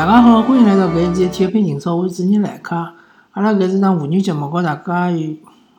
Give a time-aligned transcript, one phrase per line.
[0.00, 2.94] 大家好，欢迎来到搿一期的体育配英超，我是主持人莱卡。
[3.32, 5.10] 阿拉搿是档妇女节目，和大家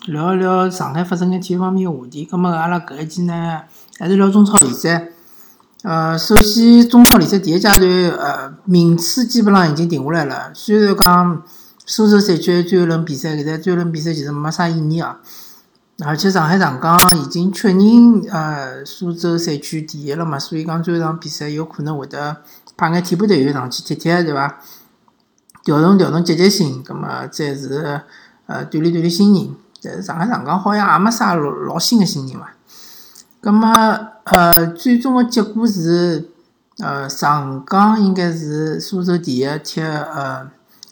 [0.05, 2.23] 聊一聊上海发生的体育方面的话题。
[2.23, 3.61] 葛末阿拉搿一期呢，
[3.97, 5.07] 还是聊中超联赛。
[5.81, 10.51] 呃，首先中超联赛第一阶段，呃，名次基本上已经定下来了。
[10.53, 11.41] 虽然讲
[11.87, 15.17] 苏州赛区最后一轮比赛，现在最后一轮比赛其实没啥意义啊。
[16.03, 22.37] 而且上海上港已经确认，呃，苏州赛区第一了嘛，所以讲最后一场比赛有可能会得
[22.75, 24.59] 派眼替补队员上去踢踢，对伐？
[25.63, 28.01] 调动调动积极性，葛末再是
[28.47, 29.55] 呃锻炼锻炼新人。
[29.83, 32.53] 但是上海上港好像也没啥老老新个新人伐？
[33.39, 33.69] 葛末
[34.23, 36.29] 呃，最终个结果是，
[36.79, 40.49] 呃，上港应该是苏州第一踢呃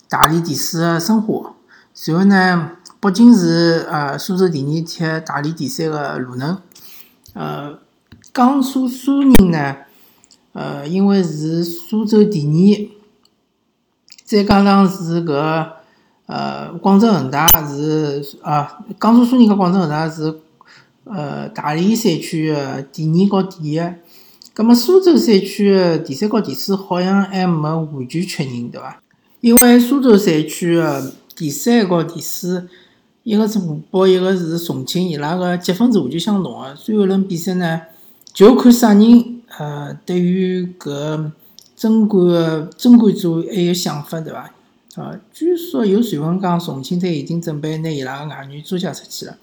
[0.07, 1.53] 大连第四个申花，
[1.93, 2.71] 随后呢？
[3.01, 6.61] 北京是呃苏州第二，踢大连第三个鲁能。
[7.33, 7.79] 呃，
[8.33, 9.77] 江苏苏宁呢，
[10.51, 12.91] 呃，因为是苏州第二，
[14.25, 15.69] 再加上是搿
[16.25, 20.37] 呃广州恒大是啊，江苏苏宁和广州恒大是
[21.05, 23.81] 呃大连赛区的第二和第一。
[24.53, 29.01] 葛末苏州赛区的第三和第四好像还没完全确认，对伐？
[29.39, 32.67] 因为苏州赛区的第三和第四。
[33.29, 36.73] 一个是湖北，一个是重庆，伊拉个积分是完全相同个。
[36.73, 37.79] 最后一轮比赛呢，
[38.33, 41.31] 就看啥人呃，对于搿
[41.75, 44.51] 争冠个争冠组还有想法，对伐？
[44.95, 49.37] 啊，据说有传闻讲，重庆队已经准备拿伊拉个外援租借出去了。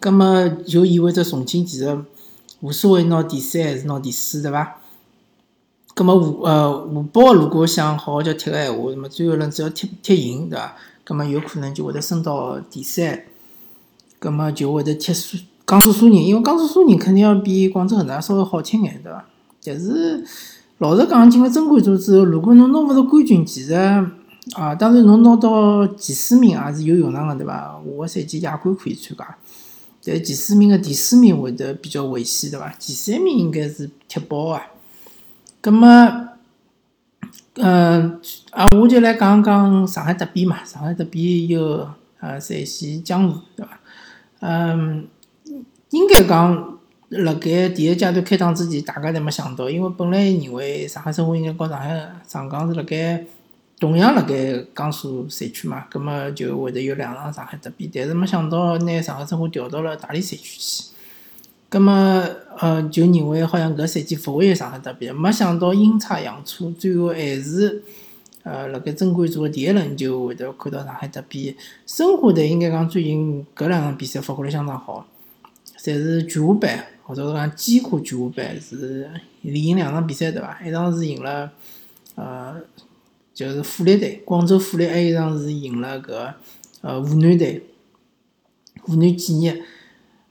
[0.00, 1.96] 葛末就意味着重庆其实
[2.58, 4.78] 无所谓拿第三还是拿第四，对伐？
[5.94, 10.74] 葛末湖呃湖北如果想好好叫踢个闲话，那么最后一轮只要踢踢赢，对伐？
[11.10, 13.24] 葛末有可能就会得升到第三，
[14.20, 19.24] 葛末就会得踢苏江苏苏宁，因为江苏苏宁肯定要比广州恒大稍微好踢眼，对伐？
[19.64, 20.24] 但是
[20.78, 27.82] 老实讲，进了争冠组之后，如果侬拿勿到冠军，其实啊，当然侬拿到前四名也是有用场个，对伐？
[27.84, 29.36] 下个赛季亚冠可以参加，
[30.04, 32.72] 但前四名个第四名会得比较危险，对伐？
[32.78, 34.62] 前三名应该是踢爆啊，
[35.60, 36.29] 葛末。
[37.62, 38.20] 嗯，
[38.52, 40.64] 啊，我就来讲讲上海德比嘛。
[40.64, 41.88] 上海德比有
[42.20, 43.78] 呃陕西江湖，对伐？
[44.40, 45.06] 嗯，
[45.90, 46.78] 应该讲，
[47.10, 53.24] 辣盖第一阶段开打之前，大家侪没想到，因为本来认为上海申花应该和上海上港是辣盖
[53.78, 60.84] 同样辣盖江苏赛区嘛，葛末就会得有两场上海德比，但是没想到拿上海申花调到了大连赛区去。
[61.70, 61.92] 葛末，
[62.58, 67.80] 呃，就认为好像搿赛季勿会有上海德比，没想到阴差阳错，最后还是，
[68.42, 71.56] 呃，辣盖争冠组的第一轮就会得看到上海德比。
[71.86, 75.06] 申花队应该讲最近搿两场比赛发挥了相当好，
[75.78, 79.08] 侪是全华班，或者讲几乎全华班，是
[79.42, 80.60] 连赢两场比赛对伐？
[80.66, 81.52] 一场是赢了，
[82.16, 82.56] 呃，
[83.32, 86.32] 就是富力队，广州富力；还有一场是赢了搿，
[86.80, 87.64] 呃，湖南队，
[88.80, 89.62] 湖南建业。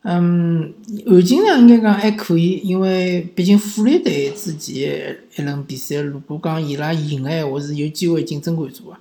[0.02, 0.74] 嗯，
[1.06, 8.98] 环境上应该讲还可以，因为毕竟富力队之前一轮比赛，如果讲伊拉赢个闲话，是有机会进争冠组的。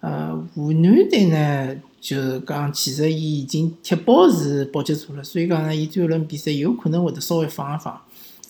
[0.00, 8.00] 呃，湖南队呢，就是讲其实伊已经踢爆是保级组了，所以讲呢，伊最后轮比赛有可能会得稍微放一放，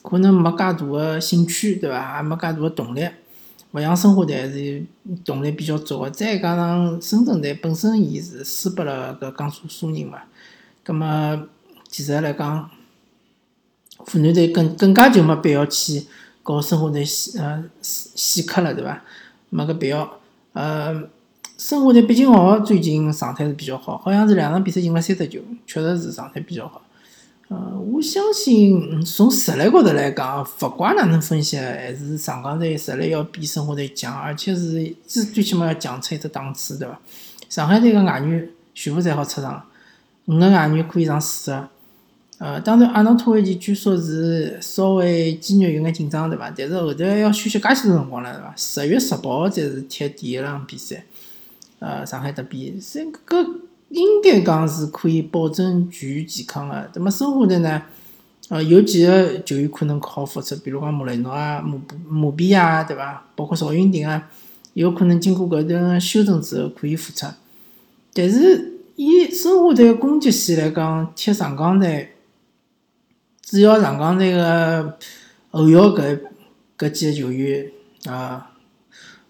[0.03, 2.17] 可能没介大个兴趣，对伐？
[2.17, 3.07] 也没介大个动力，
[3.73, 4.83] 勿像申花队还是
[5.23, 6.11] 动力比较足的。
[6.11, 10.23] 再加上深圳队本身伊是输拨了搿江苏苏宁嘛，
[10.83, 11.47] 葛末。
[11.97, 12.69] 其实来讲，
[13.99, 16.05] 湖南队更更加就没必要去
[16.43, 19.01] 搞申花队洗呃洗洗客了，对伐？
[19.51, 20.19] 没搿必要。
[20.55, 21.05] 呃，
[21.57, 26.83] 申花队毕竟哦最近状态是比较好，好像是两场比赛赢了三十九，确实是状态比较好。
[27.47, 37.01] 呃，我相信从实力高头来讲，勿管哪能分析，还是上港队实力要比申花队强，而且是最最起码要强出一只档次，对伐？
[37.49, 39.65] 上海队个外援全部侪好出场，
[40.25, 41.69] 五个外援可以上四个。
[42.39, 46.53] 呃，当然，阿诺托维奇据说是稍微肌肉有眼紧张，对伐？
[46.55, 48.53] 但是后头要休息介许多辰光了，对伐？
[48.57, 51.05] 十月十八号才是踢第一场比赛，
[51.79, 53.47] 呃，上海德比，这搿
[53.91, 56.91] 应该讲是可以保证全健康个。
[56.95, 57.81] 那么申花队呢？
[58.49, 63.25] 呃，有几个球员可能好复出，比如讲莫雷诺啊、莫莫比啊，对伐？
[63.37, 64.29] 包括邵云霆啊，
[64.73, 67.27] 有可能经过搿段休整之后可以复出。
[68.13, 72.11] 但是以申花队攻击线来讲，踢上港队。
[73.47, 74.99] 主要上港队个
[75.51, 76.19] 后腰搿
[76.77, 77.71] 搿几个球员
[78.07, 78.51] 啊，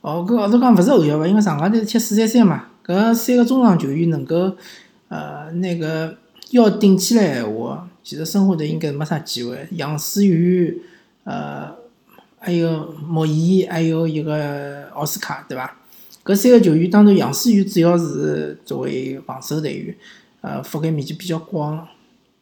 [0.00, 1.26] 哦，搿或者讲勿是后腰伐？
[1.26, 4.56] 因为上港队是踢四三三嘛，搿三个中场球员能够
[5.08, 6.16] 呃那个
[6.50, 9.66] 腰顶起来闲话，其实申花队应该没啥机会。
[9.72, 10.82] 杨思雨
[11.25, 11.75] 呃，
[12.38, 15.76] 还有莫伊，还有一个奥斯卡，对伐？
[16.25, 19.96] 搿三个球员，当然杨思雨主要是作为防守队员，
[20.40, 21.87] 呃，覆盖面积比较广。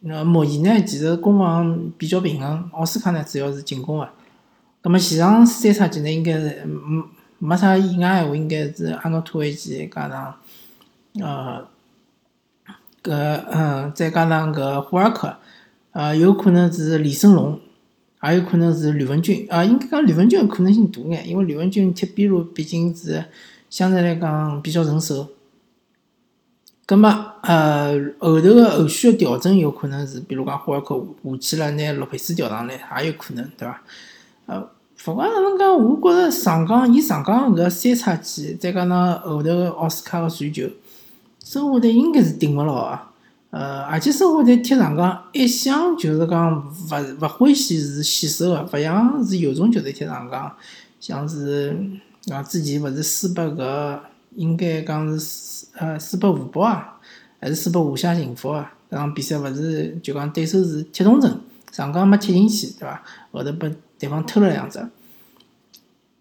[0.02, 2.68] 那目前呢，其实攻防比较平衡。
[2.72, 4.08] 奥斯卡呢，主要是进攻个。
[4.80, 7.04] 葛末前场三叉戟呢，应该是没
[7.38, 10.34] 没啥意外闲话，应该是阿诺托维奇加上
[11.20, 11.66] 呃
[13.02, 13.12] 搿
[13.50, 15.36] 嗯，再加上搿霍尔克，
[15.92, 17.60] 呃，有可能是李胜龙，
[18.22, 19.46] 也有可能是吕文君。
[19.50, 23.24] 啊，应该讲吕文君可能性大眼，因为吕文君踢边路毕竟是。
[23.70, 25.26] 相对来讲比较成熟，
[26.84, 27.08] 葛末
[27.42, 33.80] 呃后头个后续个调整有可能是，比如讲霍尔克下去了，拿洛佩斯调上来也有可能，对伐？
[34.46, 34.60] 呃，
[35.06, 40.68] 勿管哪能讲，我觉着上港伊上港搿三叉戟，再加上后头个奥斯卡个传球，
[41.44, 43.12] 申花队应该是顶勿牢啊。
[43.50, 50.52] 呃，而且申花队踢上港一向就是讲勿勿欢喜是洗手个，勿像是有种球队踢上港，
[51.00, 51.76] 像是。
[52.30, 53.98] 啊，之前勿是输拨搿，
[54.34, 56.98] 应该讲是呃输拨湖北啊，
[57.40, 58.74] 还是输拨华夏幸福啊？
[58.90, 61.34] 搿场比赛勿是就讲对手是铁铜阵，
[61.70, 63.02] 上港没踢进去，对伐？
[63.30, 64.86] 后头拨对方偷了两只。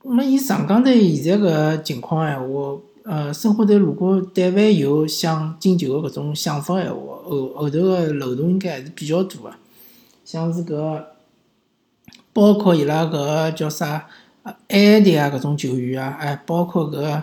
[0.03, 9.51] 那以上港队现在搿情况闲话，呃，申花队如果但凡有想进球个搿种想法闲话，后后头个漏洞应该还是比较大个，
[10.23, 11.03] 像是搿，
[12.33, 14.07] 包括伊拉搿叫啥？
[14.43, 17.21] 啊，埃迪啊，搿种球员啊，哎，包括搿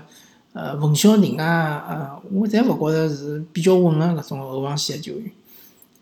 [0.58, 5.30] 呃冯潇霆啊，呃，我侪勿觉着是比较稳个搿种后防线球员。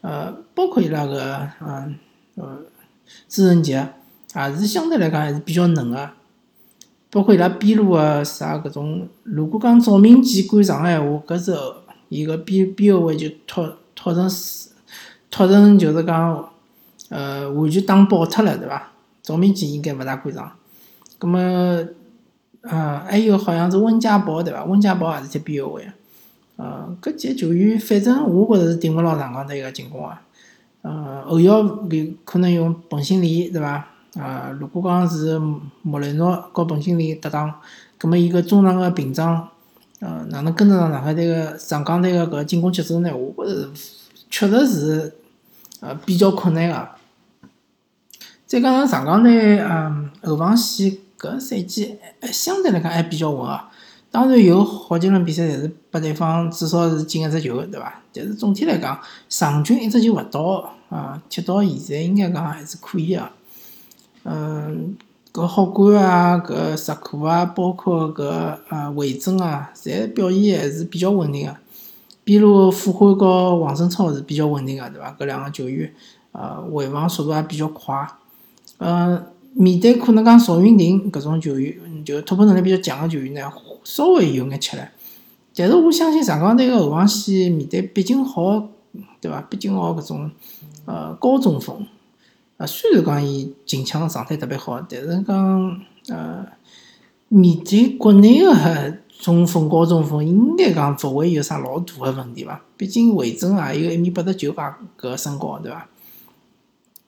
[0.01, 1.95] 呃，包括伊拉个，嗯，
[2.37, 2.59] 呃，
[3.29, 3.87] 朱晨杰
[4.35, 6.11] 也是相对来讲还是比较嫩个。
[7.11, 11.75] 包括伊拉边路个啥搿种，如果讲赵明基赶上个闲话，搿时候
[12.09, 14.27] 伊个边边后卫就拖拖成
[15.31, 16.49] 拖成就是讲，
[17.11, 18.91] 呃，完全打爆脱了，对伐？
[19.23, 20.51] 赵明基应该勿大赶上。
[21.19, 21.85] 葛么，
[22.69, 24.65] 嗯，还有好像是温家宝对伐？
[24.65, 25.91] 温家宝也是踢边后卫个，
[26.57, 30.19] 呃，搿几个球员反正我觉着是顶勿牢上港队个进攻个，
[30.83, 33.87] 呃，后腰有可能用彭新礼对伐？
[34.19, 35.39] 啊，如果讲是
[35.83, 37.53] 莫雷诺和彭新礼搭档，
[37.99, 39.49] 葛么伊个中场个屏障，
[40.01, 43.11] 呃，哪能跟得上上海队个上港队个搿进攻节奏呢？
[43.15, 43.69] 我觉着
[44.31, 45.15] 确实是，
[45.81, 46.89] 呃，比较困难个。
[48.47, 50.97] 再加上上港队，嗯，后防线。
[51.19, 51.99] 搿赛季
[52.33, 53.71] 相对来讲还比较稳啊，
[54.11, 58.03] 当然有好几轮比赛侪是拨对方至少是进一只球，对伐？
[58.13, 58.99] 但是总体来讲，
[59.29, 63.33] 场均一只球勿到啊，踢到现在应该讲还是可以啊。
[64.25, 64.97] 嗯，
[65.33, 71.57] 搿好官啊，搿石库啊，包括搿呃魏征啊，侪表现还是比较稳定个。
[72.25, 75.17] 比如傅欢和王胜超是比较稳定个，对伐？
[75.19, 75.93] 搿两个球员，
[76.33, 78.07] 呃，回防速度也比较快，
[78.79, 79.27] 嗯。
[79.59, 83.51] 面对可能讲邵云霆搿种球员，就突破能力比较强个球员呢，
[83.85, 84.83] 稍微有眼吃力。
[85.55, 88.69] 但是我相信上港队个后防线面对毕竟好，
[89.19, 89.41] 对伐？
[89.49, 90.31] 毕竟好搿种
[90.85, 91.87] 呃高中锋，
[92.59, 95.81] 啊虽然讲伊近腔状态特别好，但是讲
[96.11, 96.47] 呃
[97.29, 102.61] 面对国内个中锋高中锋，应该讲勿会有啥老大个问题伐？
[102.77, 105.89] 毕竟魏征也有一米八十九把搿身高，对伐？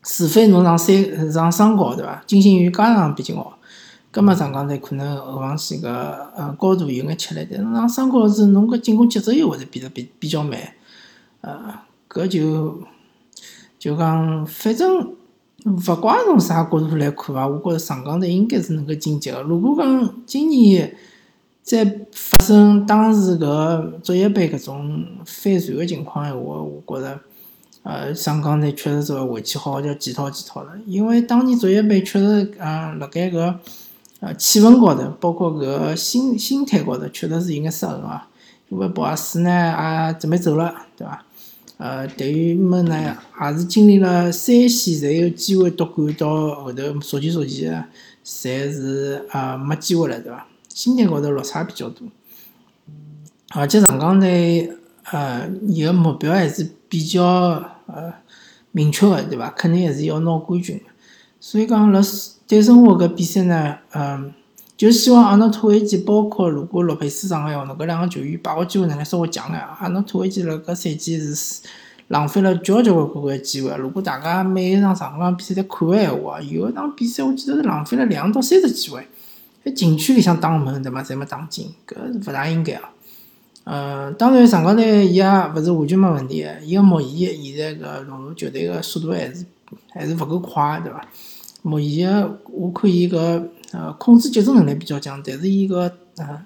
[0.03, 2.23] 除非侬上三上双高对伐？
[2.27, 3.59] 金星宇加上毕竟好，
[4.13, 10.57] 葛末上港队可能后防线个呃高度有眼吃力，但是上双高是侬个进攻节奏又会得变得比比较慢，
[11.41, 11.75] 呃，
[12.09, 12.81] 搿就
[13.79, 15.15] 就讲反正
[15.65, 19.43] 勿怪从啥角度来看伐，我觉着上港队应该是能够晋级个。
[19.43, 20.97] 如果讲今年
[21.63, 27.21] 再发生当时搿足协杯搿种翻船个情况闲话，我觉着。
[27.83, 33.55] 呃，上港队确实是要回去好好叫检讨检讨了，因为当年足协杯确实，嗯，辣盖搿
[34.21, 38.29] 呃气氛高头，包括搿心心态高头，确实是有眼失衡啊。
[38.69, 41.25] 因为博阿斯呢也准备走了，对伐？
[41.79, 47.89] 呃，队员们呢也是经历了三线才有机会夺冠，到后头逐渐逐渐，
[48.27, 50.47] 侪是呃没机会了，对伐？
[50.69, 52.03] 心态高头落差比较大，
[53.55, 54.71] 而且上港队
[55.13, 57.23] 呃伊个目标还是比较。
[57.91, 58.13] 呃，
[58.71, 59.49] 明确个对伐？
[59.57, 60.85] 肯定还是要拿冠军个
[61.41, 61.99] 所以讲，辣
[62.47, 64.31] 对生活搿比赛呢，嗯，
[64.77, 69.59] 就希望阿诺托维奇，包括如果洛佩斯上个闲话，搿两个球员把握机会能力稍微强眼。
[69.81, 71.63] 阿诺托维奇辣搿赛季是
[72.09, 73.75] 浪费了交交关关个机会。
[73.79, 79.09] 如果大家每一场上港比赛侪看个闲话，有一场比赛我记得是浪费了两到三十机会，
[79.65, 81.03] 在禁区里向打门对伐？
[81.03, 82.91] 侪没打进，搿是勿大应该啊。
[83.71, 89.45] 呃，当然，上港队伊也勿是完全没问题个，伊个莫伊现在搿融入球队个速度还是
[89.93, 91.07] 还是勿够快，对伐？
[91.61, 96.43] 莫伊个我看伊个呃控制节奏能力比较强，但是伊个呃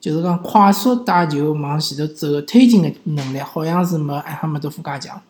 [0.00, 5.20] 就是讲快速带球往前头走推进个能力好像是没埃哈梅多夫介强。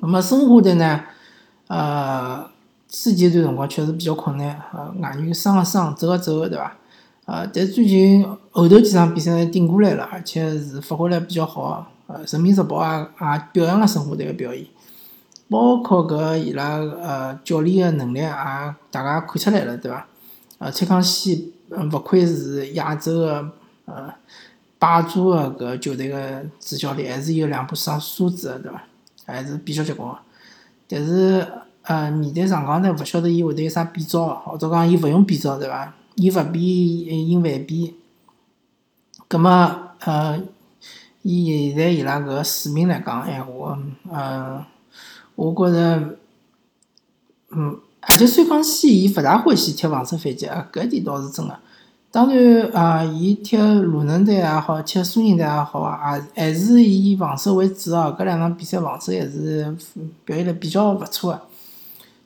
[0.00, 1.00] 那么申花队呢，
[1.68, 2.44] 呃，
[2.90, 6.76] 初期一段辰光确实比较困难，呃，外援伤个伤，走个走个，对伐？
[7.30, 14.66] 呃，但最近后头几场比赛顶过来了，而且是发挥了比较好，呃，人民日报也也表扬了申花队个表现，
[15.48, 18.28] 包括搿伊拉呃教练个能力也
[18.90, 20.04] 大家看出来了，对伐？
[20.58, 23.52] 呃，蔡康熙嗯勿愧是亚洲个
[23.84, 24.12] 呃
[24.80, 28.82] 霸主个搿球队个主教练，还是有两把双刷子个，对伐？
[29.24, 30.18] 还是比较结棍个。
[30.88, 31.46] 但是
[31.82, 35.94] 呃面对上港呢，勿晓得伊会得有啥变招，或者讲伊勿用变招，对伐？
[36.20, 37.94] 伊勿变，应万变。
[39.26, 39.48] 葛末，
[40.00, 40.42] 呃，
[41.22, 43.78] 以现在伊拉搿个水平来讲闲话，
[44.10, 44.66] 呃，
[45.34, 46.18] 我觉着，
[47.50, 51.56] 嗯，而且孙康熙伊勿大欢喜踢防守反击啊，搿点倒是真个。
[52.12, 55.88] 当然啊，伊踢鲁能队也好，踢苏宁队也好，
[56.34, 58.14] 也还是以防守为主哦。
[58.18, 59.76] 搿两场比赛防守还是
[60.24, 61.42] 表现得比较勿错个。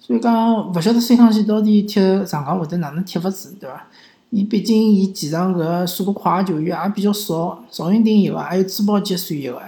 [0.07, 3.87] 所以讲，勿晓得孙康熙到底踢上港会得哪能踢法子，对伐？
[4.29, 9.63] 伊毕竟伊前场搿速度快个球员也比较少，赵云霆有个，还有朱宝杰算有个。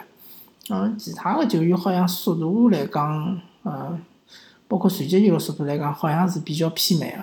[0.69, 3.99] 嗯，其他个球员好像速度来讲，嗯，
[4.69, 7.17] 包括传接球个速度来讲，好像是比较偏慢个。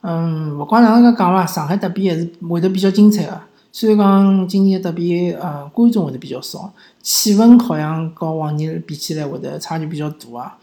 [0.00, 3.40] 嗯，勿管哪能介讲伐，上海德比还是会得比较精彩个。
[3.70, 6.72] 虽然讲今年德比，呃，观众会得比较少，
[7.02, 10.58] 气氛好像和往年比起来会得差距比较大啊。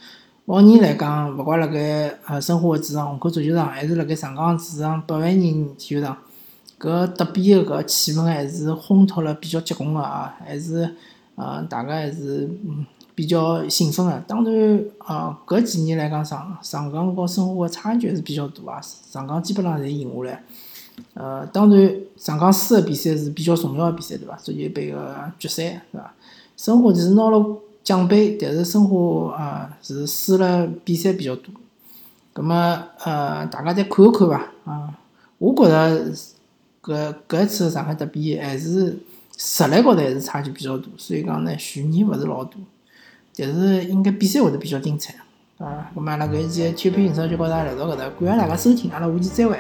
[0.48, 6.18] 往年来讲，勿管辣盖呃申花个主场虹口足球场，还是辣盖上港主场百万人体育场，
[6.80, 10.96] 搿德比个搿气氛还是烘托了比较结棍个啊，还是
[11.36, 14.24] 呃大家还是嗯比较兴奋个。
[14.26, 20.44] 当然啊，搿几年来讲上上港和申花个差距还是比较大啊，上港基本上侪赢下来。
[21.14, 24.38] 呃，当然上港输个比赛是比较重要个比赛，对伐？
[24.38, 26.14] 足球杯个决赛，对伐？
[26.56, 27.58] 申花就是拿了。
[27.88, 31.54] 奖杯，但是申花啊是输了比赛比较多，
[32.34, 34.94] 葛么呃大家再看一看伐啊？
[35.38, 36.12] 我觉着
[36.84, 39.00] 搿搿一次上海德比还是
[39.38, 42.58] 实力高头还是差距比较大，所以讲呢悬念勿是老大，
[43.38, 45.16] 但是应该比赛会得比较精彩
[45.58, 45.90] 啊！
[45.96, 49.58] 葛么阿拉搿一期体育评测就告大家聊到搿搭，感谢大家收听，阿拉下期再会。